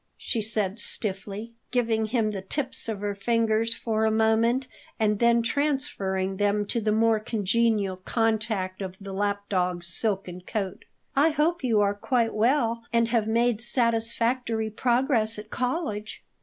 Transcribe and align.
she 0.17 0.41
said 0.41 0.79
stiffly, 0.79 1.53
giving 1.69 2.07
him 2.07 2.31
the 2.31 2.41
tips 2.41 2.89
of 2.89 3.01
her 3.01 3.13
fingers 3.13 3.75
for 3.75 4.03
a 4.03 4.09
moment, 4.09 4.67
and 4.99 5.19
then 5.19 5.43
transferring 5.43 6.37
them 6.37 6.65
to 6.65 6.81
the 6.81 6.91
more 6.91 7.19
congenial 7.19 7.97
contact 7.97 8.81
of 8.81 8.97
the 8.99 9.13
lap 9.13 9.47
dog's 9.47 9.85
silken 9.85 10.41
coat. 10.41 10.85
"I 11.15 11.29
hope 11.29 11.63
you 11.63 11.81
are 11.81 11.93
quite 11.93 12.33
well 12.33 12.83
and 12.91 13.09
have 13.09 13.27
made 13.27 13.61
satisfactory 13.61 14.71
progress 14.71 15.37
at 15.37 15.51
college." 15.51 16.23